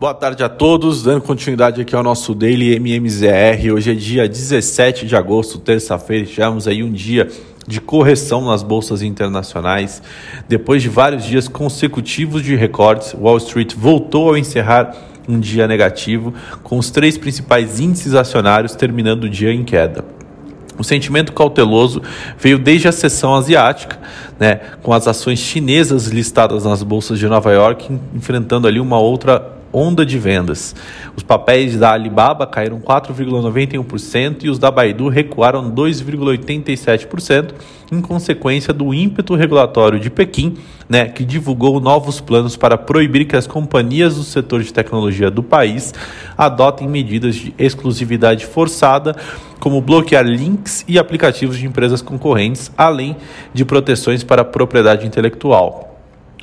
[0.00, 3.72] Boa tarde a todos, dando continuidade aqui ao nosso Daily MMZR.
[3.74, 7.26] Hoje é dia 17 de agosto, terça-feira, tivemos aí um dia
[7.66, 10.00] de correção nas bolsas internacionais.
[10.48, 14.94] Depois de vários dias consecutivos de recordes, Wall Street voltou ao encerrar
[15.28, 20.04] um dia negativo, com os três principais índices acionários terminando o dia em queda.
[20.78, 22.00] O sentimento cauteloso
[22.38, 23.98] veio desde a sessão asiática,
[24.38, 29.57] né, com as ações chinesas listadas nas bolsas de Nova York enfrentando ali uma outra
[29.72, 30.74] onda de vendas.
[31.16, 37.52] Os papéis da Alibaba caíram 4,91% e os da Baidu recuaram 2,87%,
[37.90, 40.56] em consequência do ímpeto regulatório de Pequim,
[40.88, 45.42] né, que divulgou novos planos para proibir que as companhias do setor de tecnologia do
[45.42, 45.94] país
[46.36, 49.16] adotem medidas de exclusividade forçada,
[49.58, 53.16] como bloquear links e aplicativos de empresas concorrentes, além
[53.52, 55.97] de proteções para a propriedade intelectual.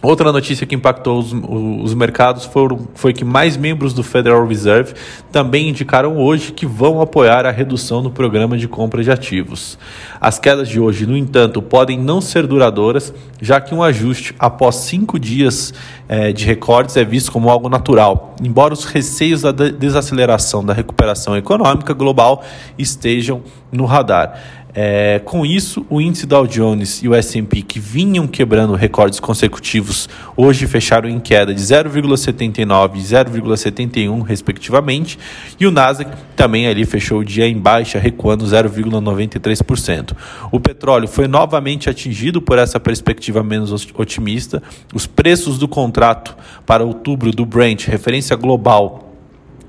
[0.05, 4.93] Outra notícia que impactou os, os mercados foram, foi que mais membros do Federal Reserve
[5.31, 9.79] também indicaram hoje que vão apoiar a redução no programa de compra de ativos.
[10.21, 13.11] As quedas de hoje, no entanto, podem não ser duradouras,
[13.41, 15.73] já que um ajuste após cinco dias
[16.07, 21.35] é, de recordes é visto como algo natural, embora os receios da desaceleração da recuperação
[21.35, 22.43] econômica global
[22.77, 24.39] estejam no radar.
[24.77, 30.09] É, com isso, o índice Dow Jones e o S&P, que vinham quebrando recordes consecutivos,
[30.35, 35.17] hoje fecharam em queda de 0,79 e 0,71 respectivamente,
[35.57, 40.11] e o Nasdaq também ali fechou o dia em baixa, recuando 0,93%.
[40.51, 44.61] O petróleo foi novamente atingido por essa perspectiva menos otimista.
[44.93, 49.04] Os preços do contrato para outubro do Brent, referência global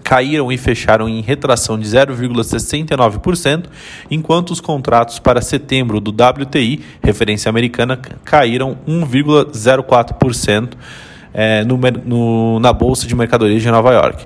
[0.07, 3.65] caíram e fecharam em retração de 0,69%,
[4.09, 10.75] enquanto os contratos para setembro do WTI, referência americana, caíram 1,04%
[11.35, 14.25] é, no, no, na Bolsa de Mercadorias de Nova York.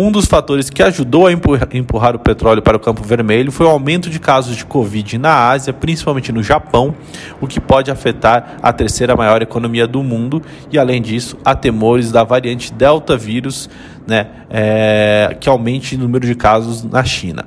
[0.00, 3.68] Um dos fatores que ajudou a empurrar o petróleo para o campo vermelho foi o
[3.68, 6.94] aumento de casos de Covid na Ásia, principalmente no Japão,
[7.40, 10.40] o que pode afetar a terceira maior economia do mundo.
[10.70, 13.68] E, além disso, há temores da variante Delta vírus,
[14.06, 17.46] né, é, que aumente o número de casos na China.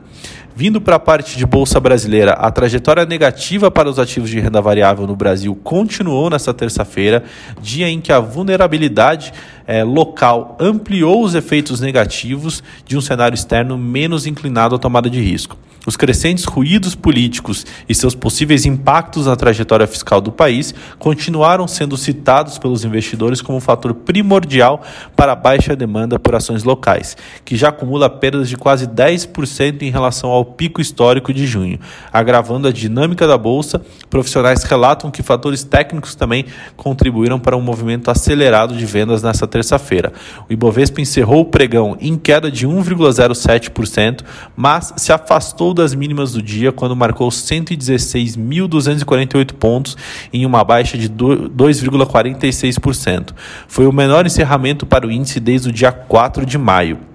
[0.54, 4.62] Vindo para a parte de bolsa brasileira, a trajetória negativa para os ativos de renda
[4.62, 7.24] variável no Brasil continuou nesta terça-feira,
[7.62, 9.32] dia em que a vulnerabilidade
[9.66, 15.22] é, local ampliou os efeitos negativos de um cenário externo menos inclinado à tomada de
[15.22, 15.58] risco.
[15.84, 21.98] Os crescentes ruídos políticos e seus possíveis impactos na trajetória fiscal do país continuaram sendo
[21.98, 24.84] citados pelos investidores como um fator primordial
[25.16, 29.90] para a baixa demanda por ações locais, que já acumula perdas de quase 10% em
[29.90, 31.80] relação ao pico histórico de junho.
[32.14, 36.46] Agravando a dinâmica da bolsa, profissionais relatam que fatores técnicos também
[36.78, 40.14] contribuíram para um movimento acelerado de vendas nessa terça-feira.
[40.48, 44.22] O Ibovespa encerrou o pregão em queda de 1,07%,
[44.56, 49.98] mas se afastou das mínimas do dia quando marcou 116.248 pontos
[50.32, 53.34] em uma baixa de 2,46%.
[53.68, 57.11] Foi o menor encerramento para o índice desde o dia 4 de maio.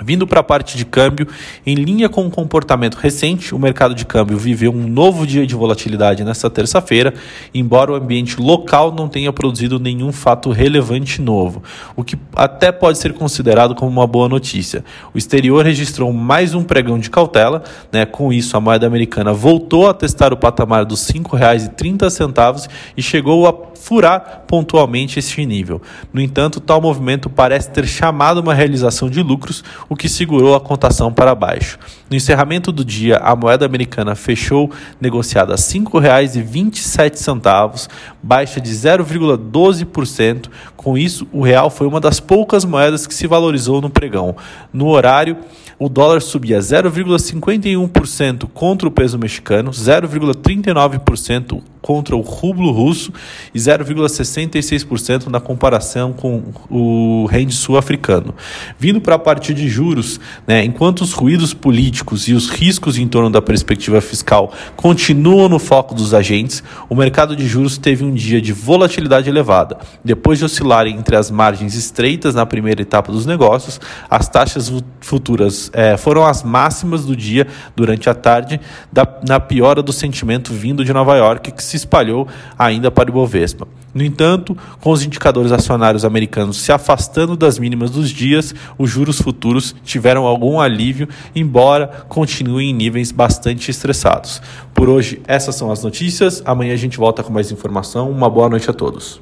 [0.00, 1.28] Vindo para a parte de câmbio,
[1.66, 5.54] em linha com o comportamento recente, o mercado de câmbio viveu um novo dia de
[5.54, 7.12] volatilidade nesta terça-feira,
[7.54, 11.62] embora o ambiente local não tenha produzido nenhum fato relevante novo,
[11.94, 14.82] o que até pode ser considerado como uma boa notícia.
[15.14, 18.06] O exterior registrou mais um pregão de cautela, né?
[18.06, 23.46] com isso a moeda americana voltou a testar o patamar dos R$ 5,30 e chegou
[23.46, 25.82] a furar pontualmente este nível.
[26.12, 30.60] No entanto, tal movimento parece ter chamado uma realização de lucros, o que segurou a
[30.60, 31.78] contação para baixo.
[32.12, 37.88] No encerramento do dia, a moeda americana fechou negociada a R$ 5,27,
[38.22, 40.50] baixa de 0,12%.
[40.76, 44.36] Com isso, o real foi uma das poucas moedas que se valorizou no pregão.
[44.70, 45.38] No horário,
[45.78, 53.12] o dólar subia 0,51% contra o peso mexicano, 0,39% contra o rublo russo
[53.52, 56.40] e 0,66% na comparação com
[56.70, 58.32] o rende sul-africano.
[58.78, 63.08] Vindo para a parte de juros, né, enquanto os ruídos políticos e os riscos em
[63.08, 68.12] torno da perspectiva fiscal continuam no foco dos agentes, o mercado de juros teve um
[68.12, 69.78] dia de volatilidade elevada.
[70.04, 75.70] Depois de oscilar entre as margens estreitas na primeira etapa dos negócios, as taxas futuras
[75.72, 78.60] é, foram as máximas do dia durante a tarde,
[78.92, 82.28] da, na piora do sentimento vindo de Nova York, que se espalhou
[82.58, 83.66] ainda para o Bovespa.
[83.94, 89.20] No entanto, com os indicadores acionários americanos se afastando das mínimas dos dias, os juros
[89.20, 94.40] futuros tiveram algum alívio, embora continuem em níveis bastante estressados.
[94.72, 96.42] Por hoje, essas são as notícias.
[96.44, 98.10] Amanhã a gente volta com mais informação.
[98.10, 99.20] Uma boa noite a todos.